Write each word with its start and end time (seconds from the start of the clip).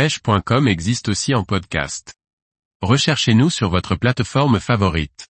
pêche.com 0.00 0.66
existe 0.66 1.10
aussi 1.10 1.34
en 1.34 1.44
podcast. 1.44 2.14
Recherchez-nous 2.80 3.50
sur 3.50 3.68
votre 3.68 3.96
plateforme 3.96 4.58
favorite. 4.58 5.28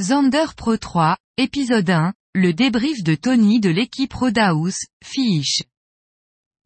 Zander 0.00 0.54
Pro 0.56 0.76
3, 0.76 1.16
épisode 1.36 1.90
1, 1.90 2.14
le 2.36 2.52
débrief 2.52 3.02
de 3.02 3.16
Tony 3.16 3.58
de 3.58 3.70
l'équipe 3.70 4.12
Rodaus, 4.12 4.86
Fish. 5.02 5.64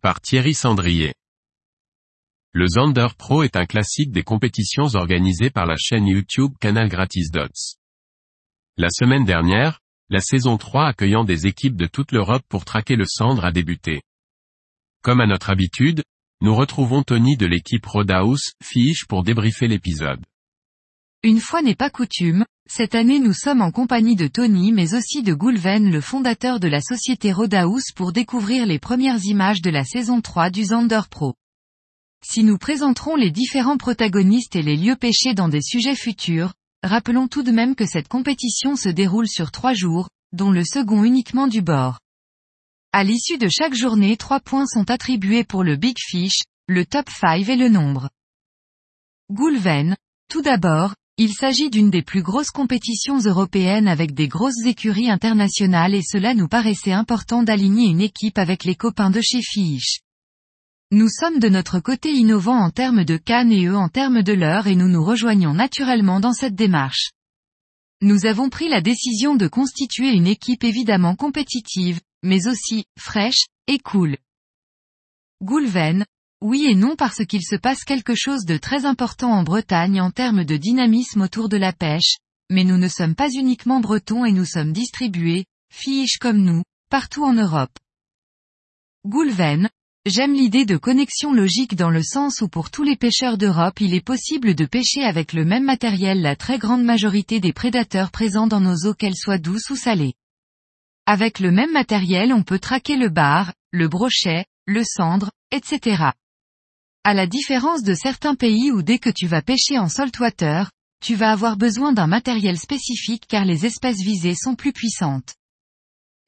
Par 0.03 0.21
Thierry 0.21 0.53
Sandrier. 0.53 1.14
Le 2.53 2.66
Zander 2.66 3.08
Pro 3.16 3.44
est 3.44 3.56
un 3.56 3.64
classique 3.64 4.12
des 4.12 4.24
compétitions 4.24 4.94
organisées 4.94 5.48
par 5.48 5.64
la 5.64 5.76
chaîne 5.78 6.06
YouTube 6.06 6.52
Canal 6.60 6.90
Gratis 6.90 7.30
Dots. 7.30 7.78
La 8.76 8.90
semaine 8.90 9.24
dernière, 9.24 9.80
la 10.10 10.20
saison 10.20 10.58
3 10.58 10.88
accueillant 10.88 11.24
des 11.24 11.46
équipes 11.46 11.76
de 11.76 11.86
toute 11.86 12.12
l'Europe 12.12 12.44
pour 12.50 12.66
traquer 12.66 12.96
le 12.96 13.06
cendre 13.06 13.46
a 13.46 13.52
débuté. 13.52 14.02
Comme 15.00 15.22
à 15.22 15.26
notre 15.26 15.48
habitude, 15.48 16.04
nous 16.43 16.56
retrouvons 16.56 17.04
Tony 17.04 17.36
de 17.36 17.46
l'équipe 17.46 17.86
Rodaus, 17.86 18.54
Fiche 18.61 19.06
pour 19.06 19.23
débriefer 19.23 19.69
l'épisode. 19.69 20.19
Une 21.23 21.38
fois 21.38 21.62
n'est 21.62 21.77
pas 21.77 21.88
coutume, 21.88 22.45
cette 22.68 22.96
année 22.96 23.20
nous 23.20 23.32
sommes 23.32 23.62
en 23.62 23.70
compagnie 23.70 24.16
de 24.16 24.27
Tony 24.27 24.73
mais 24.73 24.95
aussi 24.95 25.23
de 25.23 25.34
Goulven 25.34 25.92
le 25.92 26.01
fondateur 26.01 26.59
de 26.59 26.66
la 26.66 26.80
société 26.80 27.30
Rodaus 27.32 27.92
pour 27.95 28.12
découvrir 28.12 28.66
les 28.66 28.80
premières 28.80 29.24
images 29.24 29.62
de 29.62 29.70
la 29.70 29.84
saison 29.84 30.20
3 30.20 30.51
du 30.51 30.65
Zander 30.65 31.02
Pro. 31.09 31.34
Si 32.27 32.43
nous 32.43 32.59
présenterons 32.59 33.15
les 33.15 33.30
différents 33.30 33.79
protagonistes 33.79 34.56
et 34.56 34.62
les 34.62 34.77
lieux 34.77 34.96
pêchés 34.96 35.34
dans 35.34 35.48
des 35.48 35.62
sujets 35.62 35.95
futurs, 35.95 36.54
rappelons 36.82 37.29
tout 37.29 37.45
de 37.45 37.52
même 37.52 37.77
que 37.77 37.87
cette 37.87 38.09
compétition 38.09 38.74
se 38.74 38.88
déroule 38.88 39.29
sur 39.29 39.52
trois 39.52 39.74
jours, 39.74 40.09
dont 40.32 40.51
le 40.51 40.65
second 40.65 41.04
uniquement 41.04 41.46
du 41.46 41.62
bord. 41.62 42.01
À 42.95 43.05
l'issue 43.05 43.38
de 43.38 43.48
chaque 43.48 43.73
journée 43.73 44.19
trois 44.19 44.38
points 44.38 44.66
sont 44.66 44.91
attribués 44.91 45.45
pour 45.45 45.64
le 45.64 45.77
Big 45.77 45.96
Fish, 45.98 46.42
le 46.69 46.84
Top 46.84 47.09
5 47.09 47.48
et 47.48 47.56
le 47.56 47.70
nombre. 47.70 48.10
Goulven, 49.30 49.96
tout 50.28 50.42
d'abord, 50.42 50.95
il 51.16 51.32
s'agit 51.32 51.70
d'une 51.70 51.88
des 51.88 52.02
plus 52.02 52.20
grosses 52.20 52.51
compétitions 52.51 53.18
européennes 53.18 53.88
avec 53.88 54.13
des 54.13 54.29
grosses 54.29 54.66
écuries 54.66 55.09
internationales 55.09 55.95
et 55.95 56.02
cela 56.02 56.35
nous 56.35 56.48
paraissait 56.48 56.93
important 56.93 57.43
d'aligner 57.43 57.87
une 57.87 58.02
équipe 58.02 58.37
avec 58.37 58.65
les 58.65 58.74
copains 58.74 59.10
de 59.10 59.23
chez 59.23 59.40
Fish. 59.40 60.01
Nous 60.90 61.09
sommes 61.09 61.38
de 61.38 61.48
notre 61.48 61.80
côté 61.80 62.13
innovants 62.13 62.60
en 62.60 62.68
termes 62.68 63.04
de 63.04 63.16
cannes 63.16 63.52
et 63.52 63.65
eux 63.65 63.76
en 63.76 63.88
termes 63.88 64.22
de 64.22 64.34
l'heure 64.34 64.66
et 64.66 64.76
nous 64.76 64.88
nous 64.88 65.03
rejoignons 65.03 65.54
naturellement 65.54 66.20
dans 66.20 66.34
cette 66.34 66.56
démarche. 66.56 67.12
Nous 68.03 68.26
avons 68.26 68.50
pris 68.50 68.69
la 68.69 68.82
décision 68.82 69.34
de 69.34 69.48
constituer 69.48 70.10
une 70.12 70.26
équipe 70.26 70.62
évidemment 70.62 71.16
compétitive, 71.16 72.00
mais 72.22 72.47
aussi, 72.47 72.84
fraîche, 72.98 73.47
et 73.66 73.78
cool. 73.78 74.16
Goulven, 75.42 76.04
oui 76.42 76.66
et 76.66 76.75
non 76.75 76.97
parce 76.97 77.25
qu'il 77.25 77.44
se 77.44 77.56
passe 77.56 77.84
quelque 77.84 78.14
chose 78.14 78.44
de 78.44 78.56
très 78.56 78.84
important 78.84 79.31
en 79.31 79.42
Bretagne 79.42 80.00
en 80.00 80.10
termes 80.10 80.44
de 80.44 80.56
dynamisme 80.56 81.22
autour 81.22 81.48
de 81.48 81.56
la 81.56 81.72
pêche, 81.72 82.16
mais 82.50 82.64
nous 82.64 82.78
ne 82.78 82.88
sommes 82.88 83.14
pas 83.14 83.31
uniquement 83.31 83.81
bretons 83.81 84.25
et 84.25 84.32
nous 84.32 84.44
sommes 84.44 84.72
distribués, 84.72 85.47
fiches 85.72 86.19
comme 86.19 86.42
nous, 86.42 86.62
partout 86.91 87.25
en 87.25 87.32
Europe. 87.32 87.76
Goulven, 89.06 89.69
j'aime 90.04 90.34
l'idée 90.34 90.64
de 90.64 90.76
connexion 90.76 91.32
logique 91.32 91.76
dans 91.76 91.91
le 91.91 92.03
sens 92.03 92.41
où 92.41 92.48
pour 92.48 92.70
tous 92.70 92.82
les 92.82 92.97
pêcheurs 92.97 93.38
d'Europe 93.38 93.81
il 93.81 93.94
est 93.94 94.04
possible 94.04 94.54
de 94.54 94.64
pêcher 94.64 95.04
avec 95.04 95.32
le 95.32 95.44
même 95.44 95.64
matériel 95.64 96.22
la 96.22 96.36
très 96.36 96.59
grande 96.59 96.84
majorité 96.84 97.41
des 97.41 97.53
prédateurs 97.53 98.10
présents 98.10 98.47
dans 98.47 98.60
nos 98.60 98.86
eaux 98.86 98.94
qu'elles 98.94 99.16
soient 99.16 99.38
douces 99.38 99.70
ou 99.70 99.76
salées. 99.76 100.14
Avec 101.06 101.41
le 101.41 101.50
même 101.50 101.72
matériel 101.72 102.32
on 102.32 102.42
peut 102.42 102.58
traquer 102.58 102.97
le 102.97 103.08
bar, 103.08 103.53
le 103.72 103.88
brochet, 103.88 104.47
le 104.66 104.84
cendre, 104.84 105.31
etc. 105.50 106.10
À 107.04 107.14
la 107.14 107.26
différence 107.26 107.82
de 107.82 107.94
certains 107.94 108.36
pays 108.36 108.70
où 108.70 108.82
dès 108.82 108.98
que 108.98 109.10
tu 109.10 109.26
vas 109.26 109.42
pêcher 109.42 109.78
en 109.78 109.88
saltwater, 109.88 110.70
tu 111.03 111.16
vas 111.16 111.32
avoir 111.32 111.56
besoin 111.56 111.92
d'un 111.92 112.06
matériel 112.06 112.56
spécifique 112.56 113.26
car 113.26 113.44
les 113.44 113.66
espèces 113.66 114.00
visées 114.00 114.36
sont 114.36 114.54
plus 114.54 114.72
puissantes. 114.72 115.34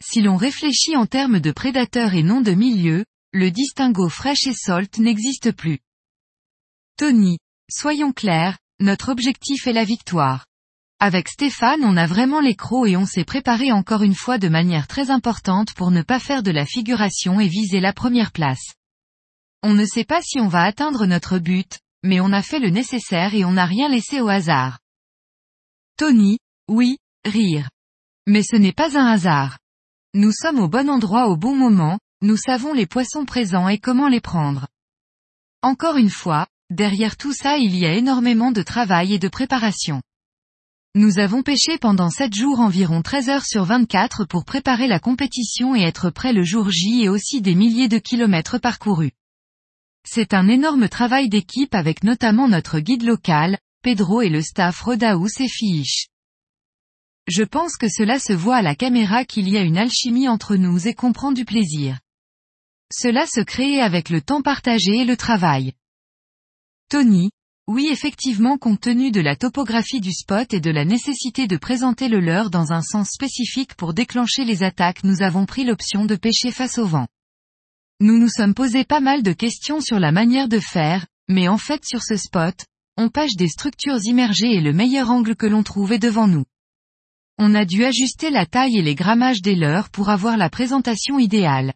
Si 0.02 0.20
l'on 0.20 0.36
réfléchit 0.36 0.96
en 0.96 1.06
termes 1.06 1.38
de 1.38 1.52
prédateurs 1.52 2.14
et 2.14 2.24
non 2.24 2.40
de 2.40 2.52
milieu, 2.52 3.04
le 3.32 3.52
distinguo 3.52 4.08
fraîche 4.08 4.46
et 4.48 4.52
salt 4.52 4.98
n'existe 4.98 5.52
plus. 5.52 5.78
Tony, 6.96 7.38
soyons 7.70 8.12
clairs, 8.12 8.58
notre 8.80 9.10
objectif 9.10 9.68
est 9.68 9.72
la 9.72 9.84
victoire. 9.84 10.46
Avec 11.06 11.28
Stéphane 11.28 11.84
on 11.84 11.98
a 11.98 12.06
vraiment 12.06 12.40
les 12.40 12.54
crocs 12.54 12.88
et 12.88 12.96
on 12.96 13.04
s'est 13.04 13.26
préparé 13.26 13.72
encore 13.72 14.02
une 14.02 14.14
fois 14.14 14.38
de 14.38 14.48
manière 14.48 14.86
très 14.86 15.10
importante 15.10 15.74
pour 15.74 15.90
ne 15.90 16.00
pas 16.00 16.18
faire 16.18 16.42
de 16.42 16.50
la 16.50 16.64
figuration 16.64 17.40
et 17.40 17.46
viser 17.46 17.78
la 17.78 17.92
première 17.92 18.32
place. 18.32 18.72
On 19.62 19.74
ne 19.74 19.84
sait 19.84 20.06
pas 20.06 20.22
si 20.22 20.40
on 20.40 20.48
va 20.48 20.62
atteindre 20.62 21.04
notre 21.04 21.38
but, 21.38 21.78
mais 22.04 22.20
on 22.20 22.32
a 22.32 22.40
fait 22.40 22.58
le 22.58 22.70
nécessaire 22.70 23.34
et 23.34 23.44
on 23.44 23.52
n'a 23.52 23.66
rien 23.66 23.90
laissé 23.90 24.22
au 24.22 24.30
hasard. 24.30 24.78
Tony, 25.98 26.38
oui, 26.70 26.96
rire. 27.26 27.68
Mais 28.26 28.42
ce 28.42 28.56
n'est 28.56 28.72
pas 28.72 28.98
un 28.98 29.04
hasard. 29.04 29.58
Nous 30.14 30.32
sommes 30.32 30.58
au 30.58 30.68
bon 30.68 30.88
endroit 30.88 31.26
au 31.26 31.36
bon 31.36 31.54
moment, 31.54 31.98
nous 32.22 32.38
savons 32.38 32.72
les 32.72 32.86
poissons 32.86 33.26
présents 33.26 33.68
et 33.68 33.76
comment 33.76 34.08
les 34.08 34.22
prendre. 34.22 34.68
Encore 35.60 35.98
une 35.98 36.08
fois, 36.08 36.46
derrière 36.70 37.18
tout 37.18 37.34
ça 37.34 37.58
il 37.58 37.76
y 37.76 37.84
a 37.84 37.92
énormément 37.92 38.52
de 38.52 38.62
travail 38.62 39.12
et 39.12 39.18
de 39.18 39.28
préparation. 39.28 40.00
Nous 40.96 41.18
avons 41.18 41.42
pêché 41.42 41.76
pendant 41.76 42.08
7 42.08 42.32
jours 42.32 42.60
environ 42.60 43.02
13 43.02 43.28
heures 43.28 43.44
sur 43.44 43.64
24 43.64 44.26
pour 44.26 44.44
préparer 44.44 44.86
la 44.86 45.00
compétition 45.00 45.74
et 45.74 45.82
être 45.82 46.10
prêt 46.10 46.32
le 46.32 46.44
jour 46.44 46.70
J 46.70 47.02
et 47.02 47.08
aussi 47.08 47.42
des 47.42 47.56
milliers 47.56 47.88
de 47.88 47.98
kilomètres 47.98 48.58
parcourus. 48.58 49.10
C'est 50.06 50.34
un 50.34 50.46
énorme 50.46 50.88
travail 50.88 51.28
d'équipe 51.28 51.74
avec 51.74 52.04
notamment 52.04 52.46
notre 52.46 52.78
guide 52.78 53.02
local, 53.02 53.58
Pedro 53.82 54.22
et 54.22 54.28
le 54.28 54.40
staff 54.40 54.82
Rodaus 54.82 55.40
et 55.40 55.48
Fiche. 55.48 56.06
Je 57.26 57.42
pense 57.42 57.76
que 57.76 57.88
cela 57.88 58.20
se 58.20 58.32
voit 58.32 58.58
à 58.58 58.62
la 58.62 58.76
caméra 58.76 59.24
qu'il 59.24 59.48
y 59.48 59.56
a 59.56 59.62
une 59.62 59.78
alchimie 59.78 60.28
entre 60.28 60.54
nous 60.54 60.86
et 60.86 60.94
qu'on 60.94 61.12
prend 61.12 61.32
du 61.32 61.44
plaisir. 61.44 61.98
Cela 62.92 63.26
se 63.26 63.40
crée 63.40 63.80
avec 63.80 64.10
le 64.10 64.20
temps 64.20 64.42
partagé 64.42 64.98
et 65.00 65.04
le 65.04 65.16
travail. 65.16 65.72
Tony, 66.88 67.32
oui 67.66 67.88
effectivement 67.90 68.58
compte 68.58 68.80
tenu 68.80 69.10
de 69.10 69.20
la 69.20 69.36
topographie 69.36 70.00
du 70.00 70.12
spot 70.12 70.52
et 70.52 70.60
de 70.60 70.70
la 70.70 70.84
nécessité 70.84 71.46
de 71.46 71.56
présenter 71.56 72.08
le 72.08 72.20
leurre 72.20 72.50
dans 72.50 72.72
un 72.72 72.82
sens 72.82 73.08
spécifique 73.10 73.74
pour 73.74 73.94
déclencher 73.94 74.44
les 74.44 74.62
attaques 74.62 75.02
nous 75.02 75.22
avons 75.22 75.46
pris 75.46 75.64
l'option 75.64 76.04
de 76.04 76.14
pêcher 76.14 76.50
face 76.50 76.76
au 76.76 76.86
vent. 76.86 77.06
Nous 78.00 78.18
nous 78.18 78.28
sommes 78.28 78.52
posé 78.52 78.84
pas 78.84 79.00
mal 79.00 79.22
de 79.22 79.32
questions 79.32 79.80
sur 79.80 79.98
la 79.98 80.12
manière 80.12 80.48
de 80.48 80.58
faire, 80.58 81.06
mais 81.28 81.48
en 81.48 81.56
fait 81.56 81.84
sur 81.86 82.02
ce 82.02 82.16
spot, 82.16 82.54
on 82.98 83.08
pêche 83.08 83.36
des 83.36 83.48
structures 83.48 84.04
immergées 84.04 84.54
et 84.54 84.60
le 84.60 84.74
meilleur 84.74 85.10
angle 85.10 85.34
que 85.34 85.46
l'on 85.46 85.62
trouve 85.62 85.92
est 85.92 85.98
devant 85.98 86.26
nous. 86.26 86.44
On 87.38 87.54
a 87.54 87.64
dû 87.64 87.84
ajuster 87.84 88.30
la 88.30 88.46
taille 88.46 88.76
et 88.76 88.82
les 88.82 88.94
grammages 88.94 89.42
des 89.42 89.56
leurres 89.56 89.88
pour 89.88 90.10
avoir 90.10 90.36
la 90.36 90.50
présentation 90.50 91.18
idéale. 91.18 91.72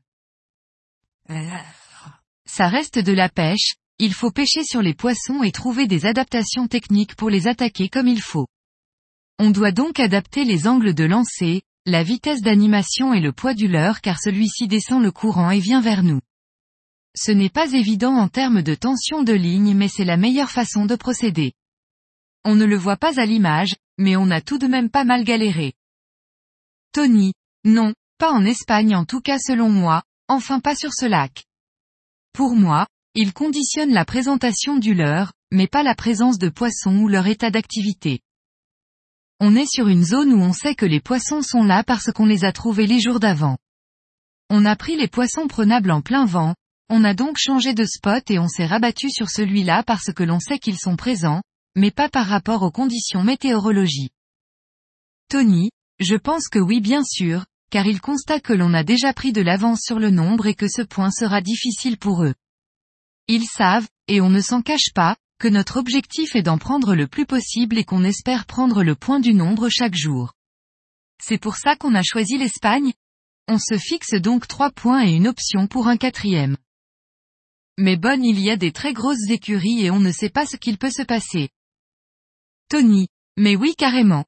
Ça 2.47 2.69
reste 2.69 2.99
de 2.99 3.12
la 3.12 3.28
pêche, 3.28 3.75
il 3.98 4.14
faut 4.14 4.31
pêcher 4.31 4.62
sur 4.62 4.81
les 4.81 4.94
poissons 4.94 5.42
et 5.42 5.50
trouver 5.50 5.86
des 5.86 6.06
adaptations 6.06 6.69
techniques 6.69 7.16
pour 7.16 7.31
les 7.31 7.48
attaquer 7.48 7.88
comme 7.88 8.06
il 8.06 8.20
faut. 8.20 8.47
On 9.41 9.50
doit 9.50 9.72
donc 9.72 9.98
adapter 9.98 10.44
les 10.44 10.69
angles 10.69 10.94
de 10.94 11.04
lancer, 11.04 11.62
la 11.84 12.03
vitesse 12.03 12.42
d'animation 12.42 13.12
et 13.12 13.20
le 13.20 13.32
poids 13.32 13.54
du 13.54 13.66
leurre 13.66 14.00
car 14.00 14.20
celui-ci 14.20 14.69
descend 14.69 15.03
le 15.03 15.10
courant 15.10 15.50
et 15.50 15.58
vient 15.58 15.81
vers 15.81 16.03
nous. 16.03 16.20
Ce 17.16 17.32
n'est 17.32 17.48
pas 17.48 17.72
évident 17.72 18.14
en 18.14 18.28
termes 18.28 18.62
de 18.62 18.75
tension 18.75 19.22
de 19.22 19.32
ligne 19.32 19.75
mais 19.75 19.88
c'est 19.88 20.04
la 20.04 20.16
meilleure 20.16 20.50
façon 20.50 20.87
de 20.87 20.94
procéder. 20.94 21.53
On 22.44 22.54
ne 22.54 22.64
le 22.64 22.76
voit 22.76 22.97
pas 22.97 23.20
à 23.20 23.26
l'image, 23.26 23.75
mais 23.98 24.16
on 24.16 24.31
a 24.31 24.41
tout 24.41 24.58
de 24.58 24.69
même 24.69 24.91
pas 24.91 25.04
mal 25.04 25.25
galéré. 25.25 25.72
Tony, 26.92 27.32
non, 27.64 27.94
pas 28.19 28.31
en 28.31 28.44
Espagne 28.44 28.94
en 28.94 29.04
tout 29.04 29.20
cas 29.20 29.38
selon 29.38 29.70
moi, 29.70 30.03
enfin 30.28 30.60
pas 30.60 30.76
sur 30.76 30.92
ce 30.92 31.06
lac. 31.06 31.44
Pour 32.32 32.54
moi, 32.54 32.87
il 33.14 33.32
conditionne 33.32 33.92
la 33.92 34.04
présentation 34.04 34.76
du 34.76 34.94
leurre, 34.94 35.32
mais 35.50 35.66
pas 35.66 35.82
la 35.82 35.94
présence 35.94 36.38
de 36.38 36.49
poissons 36.49 36.96
ou 36.99 37.08
leur 37.08 37.26
état 37.26 37.50
d'activité. 37.50 38.20
On 39.40 39.56
est 39.56 39.70
sur 39.70 39.88
une 39.88 40.05
zone 40.05 40.32
où 40.32 40.40
on 40.40 40.52
sait 40.52 40.75
que 40.75 40.87
les 40.87 41.00
poissons 41.00 41.43
sont 41.43 41.62
là 41.62 41.84
parce 41.84 42.12
qu'on 42.12 42.26
les 42.26 42.44
a 42.44 42.52
trouvés 42.52 42.87
les 42.87 43.00
jours 43.00 43.20
d'avant. 43.20 43.56
On 44.50 44.64
a 44.64 44.76
pris 44.76 44.96
les 44.96 45.08
poissons 45.08 45.46
prenables 45.46 45.90
en 45.90 46.00
plein 46.00 46.25
vent, 46.25 46.55
on 46.90 47.05
a 47.05 47.14
donc 47.14 47.37
changé 47.38 47.75
de 47.75 47.84
spot 47.84 48.31
et 48.31 48.38
on 48.38 48.49
s'est 48.49 48.66
rabattu 48.66 49.11
sur 49.11 49.31
celui-là 49.31 49.82
parce 49.82 50.12
que 50.12 50.22
l'on 50.22 50.40
sait 50.40 50.58
qu'ils 50.58 50.78
sont 50.78 50.96
présents, 50.96 51.43
mais 51.76 51.90
pas 51.90 52.08
par 52.08 52.26
rapport 52.26 52.62
aux 52.62 52.70
conditions 52.70 53.22
météorologiques. 53.22 54.12
Tony, 55.28 55.70
je 56.00 56.16
pense 56.16 56.49
que 56.49 56.58
oui 56.58 56.81
bien 56.81 57.04
sûr, 57.04 57.44
car 57.70 57.87
il 57.87 58.00
constate 58.00 58.43
que 58.43 58.54
l'on 58.54 58.72
a 58.75 58.84
déjà 58.84 59.12
pris 59.12 59.32
de 59.32 59.43
l'avance 59.43 59.82
sur 59.82 59.99
le 59.99 60.11
nombre 60.11 60.46
et 60.46 60.54
que 60.54 60.69
ce 60.69 60.82
point 60.82 61.11
sera 61.11 61.40
difficile 61.40 61.99
pour 61.99 62.25
eux. 62.25 62.34
Ils 63.28 63.46
savent, 63.46 63.86
et 64.08 64.20
on 64.20 64.30
ne 64.30 64.40
s'en 64.40 64.62
cache 64.62 64.92
pas, 64.94 65.16
que 65.38 65.48
notre 65.48 65.76
objectif 65.76 66.34
est 66.34 66.42
d'en 66.42 66.58
prendre 66.58 66.94
le 66.94 67.06
plus 67.06 67.26
possible 67.26 67.78
et 67.78 67.84
qu'on 67.84 68.02
espère 68.02 68.46
prendre 68.46 68.82
le 68.82 68.94
point 68.96 69.20
du 69.20 69.34
nombre 69.34 69.69
chaque 69.69 69.94
jour. 69.94 70.32
C'est 71.22 71.38
pour 71.38 71.56
ça 71.56 71.76
qu'on 71.76 71.94
a 71.94 72.02
choisi 72.02 72.38
l'Espagne 72.38 72.92
On 73.46 73.58
se 73.58 73.78
fixe 73.78 74.14
donc 74.14 74.48
trois 74.48 74.70
points 74.70 75.04
et 75.06 75.12
une 75.12 75.28
option 75.28 75.66
pour 75.66 75.88
un 75.88 75.96
quatrième. 75.96 76.56
mais 77.76 77.96
bonne 77.96 78.25
il 78.25 78.40
y 78.40 78.50
a 78.50 78.56
des 78.56 78.72
très 78.72 78.92
grosses 78.92 79.30
écuries 79.30 79.84
et 79.84 79.90
on 79.90 80.00
ne 80.00 80.10
sait 80.10 80.30
pas 80.30 80.46
ce 80.46 80.56
qu'il 80.56 80.78
peut 80.78 80.90
se 80.90 81.02
passer. 81.02 81.50
Tony, 82.69 83.08
mais 83.36 83.54
oui 83.54 83.75
carrément. 83.76 84.25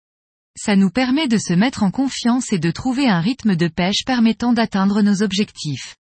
Ça 0.57 0.77
nous 0.77 0.91
permet 0.91 1.27
de 1.27 1.39
se 1.39 1.53
mettre 1.53 1.83
en 1.83 1.91
confiance 1.91 2.53
et 2.53 2.59
de 2.59 2.71
trouver 2.71 3.09
un 3.09 3.21
rythme 3.21 3.57
de 3.57 3.69
pêche 3.69 4.05
permettant 4.05 4.53
d'atteindre 4.53 5.03
nos 5.03 5.23
objectifs. 5.23 5.97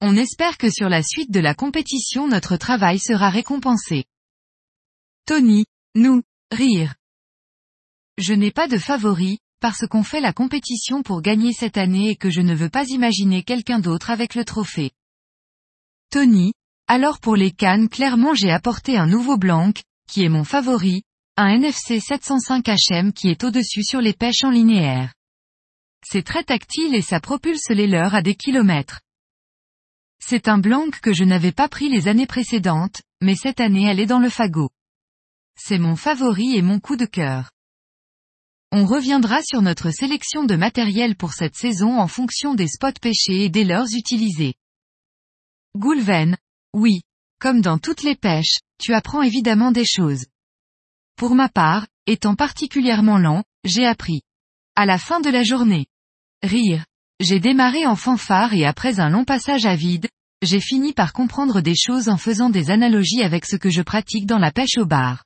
On 0.00 0.16
espère 0.16 0.58
que 0.58 0.70
sur 0.70 0.88
la 0.88 1.02
suite 1.02 1.30
de 1.30 1.40
la 1.40 1.54
compétition 1.54 2.28
notre 2.28 2.56
travail 2.56 2.98
sera 2.98 3.30
récompensé. 3.30 4.04
Tony, 5.26 5.64
nous, 5.94 6.22
rire. 6.52 6.94
Je 8.18 8.34
n'ai 8.34 8.50
pas 8.50 8.68
de 8.68 8.78
favori, 8.78 9.38
parce 9.60 9.86
qu'on 9.86 10.02
fait 10.02 10.20
la 10.20 10.32
compétition 10.32 11.02
pour 11.02 11.22
gagner 11.22 11.52
cette 11.52 11.78
année 11.78 12.10
et 12.10 12.16
que 12.16 12.30
je 12.30 12.42
ne 12.42 12.54
veux 12.54 12.68
pas 12.68 12.86
imaginer 12.88 13.42
quelqu'un 13.42 13.78
d'autre 13.78 14.10
avec 14.10 14.34
le 14.34 14.44
trophée. 14.44 14.90
Tony, 16.10 16.52
alors 16.88 17.18
pour 17.18 17.34
les 17.34 17.50
cannes 17.50 17.88
clairement 17.88 18.34
j'ai 18.34 18.50
apporté 18.50 18.96
un 18.98 19.06
nouveau 19.06 19.38
blanc, 19.38 19.72
qui 20.08 20.24
est 20.24 20.28
mon 20.28 20.44
favori, 20.44 21.02
un 21.36 21.48
NFC 21.48 21.98
705HM 21.98 23.12
qui 23.12 23.28
est 23.28 23.44
au-dessus 23.44 23.82
sur 23.82 24.00
les 24.00 24.12
pêches 24.12 24.44
en 24.44 24.50
linéaire. 24.50 25.14
C'est 26.04 26.22
très 26.22 26.44
tactile 26.44 26.94
et 26.94 27.02
ça 27.02 27.18
propulse 27.18 27.68
les 27.70 27.86
leurs 27.86 28.14
à 28.14 28.22
des 28.22 28.34
kilomètres. 28.34 29.00
C'est 30.28 30.48
un 30.48 30.58
blanc 30.58 30.90
que 31.02 31.12
je 31.12 31.22
n'avais 31.22 31.52
pas 31.52 31.68
pris 31.68 31.88
les 31.88 32.08
années 32.08 32.26
précédentes, 32.26 33.00
mais 33.22 33.36
cette 33.36 33.60
année 33.60 33.84
elle 33.88 34.00
est 34.00 34.06
dans 34.06 34.18
le 34.18 34.28
fagot. 34.28 34.70
C'est 35.56 35.78
mon 35.78 35.94
favori 35.94 36.56
et 36.56 36.62
mon 36.62 36.80
coup 36.80 36.96
de 36.96 37.04
cœur. 37.06 37.52
On 38.72 38.86
reviendra 38.86 39.40
sur 39.44 39.62
notre 39.62 39.92
sélection 39.92 40.42
de 40.42 40.56
matériel 40.56 41.14
pour 41.14 41.32
cette 41.32 41.54
saison 41.54 42.00
en 42.00 42.08
fonction 42.08 42.54
des 42.54 42.66
spots 42.66 42.98
pêchés 43.00 43.44
et 43.44 43.50
des 43.50 43.62
leurs 43.62 43.94
utilisés. 43.94 44.54
Goulven. 45.76 46.36
Oui. 46.74 47.02
Comme 47.38 47.60
dans 47.60 47.78
toutes 47.78 48.02
les 48.02 48.16
pêches, 48.16 48.58
tu 48.80 48.94
apprends 48.94 49.22
évidemment 49.22 49.70
des 49.70 49.84
choses. 49.84 50.26
Pour 51.14 51.36
ma 51.36 51.48
part, 51.48 51.86
étant 52.06 52.34
particulièrement 52.34 53.18
lent, 53.18 53.44
j'ai 53.62 53.86
appris. 53.86 54.22
À 54.74 54.86
la 54.86 54.98
fin 54.98 55.20
de 55.20 55.30
la 55.30 55.44
journée. 55.44 55.86
Rire. 56.42 56.84
J'ai 57.20 57.40
démarré 57.40 57.86
en 57.86 57.96
fanfare 57.96 58.52
et 58.52 58.66
après 58.66 59.00
un 59.00 59.08
long 59.08 59.24
passage 59.24 59.64
à 59.64 59.74
vide, 59.74 60.08
j'ai 60.42 60.60
fini 60.60 60.92
par 60.92 61.12
comprendre 61.12 61.60
des 61.60 61.74
choses 61.74 62.08
en 62.08 62.16
faisant 62.16 62.50
des 62.50 62.70
analogies 62.70 63.22
avec 63.22 63.46
ce 63.46 63.56
que 63.56 63.70
je 63.70 63.82
pratique 63.82 64.26
dans 64.26 64.38
la 64.38 64.52
pêche 64.52 64.76
au 64.78 64.84
bar. 64.84 65.24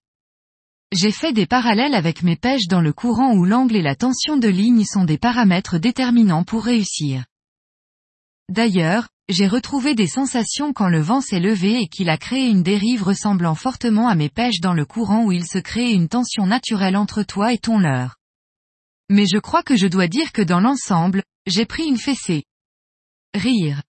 J'ai 0.93 1.13
fait 1.13 1.33
des 1.33 1.47
parallèles 1.47 1.95
avec 1.95 2.23
mes 2.23 2.37
pêches 2.37 2.67
dans 2.67 2.81
le 2.81 2.93
courant 2.93 3.35
où 3.35 3.45
l'angle 3.45 3.77
et 3.77 3.83
la 3.83 3.95
tension 3.95 4.37
de 4.37 4.49
ligne 4.49 4.85
sont 4.85 5.05
des 5.05 5.19
paramètres 5.19 5.79
déterminants 5.79 6.45
pour 6.45 6.65
réussir. 6.65 7.25
D'ailleurs, 8.49 9.09
j'ai 9.29 9.47
retrouvé 9.47 9.95
des 9.95 10.09
sensations 10.09 10.73
quand 10.73 10.89
le 10.89 11.01
vent 11.01 11.21
s'est 11.21 11.39
levé 11.39 11.81
et 11.81 11.87
qu'il 11.87 12.09
a 12.09 12.19
créé 12.19 12.49
une 12.49 12.65
dérive 12.65 13.05
ressemblant 13.05 13.55
fortement 13.55 14.09
à 14.09 14.17
mes 14.17 14.29
pêches 14.29 14.61
dans 14.61 14.75
le 14.75 14.85
courant 14.85 15.25
où 15.25 15.31
il 15.31 15.47
se 15.47 15.59
crée 15.59 15.93
une 15.93 16.09
tension 16.09 16.47
naturelle 16.47 16.97
entre 16.97 17.23
toi 17.23 17.53
et 17.53 17.59
ton 17.59 17.79
leurre. 17.79 18.17
Mais 19.09 19.27
je 19.27 19.39
crois 19.39 19.63
que 19.63 19.77
je 19.77 19.87
dois 19.87 20.09
dire 20.09 20.33
que 20.33 20.43
dans 20.43 20.61
l'ensemble, 20.61 21.23
j'ai 21.47 21.67
pris 21.67 21.85
une 21.85 21.99
fessée. 21.99 22.43
Rire. 23.35 23.83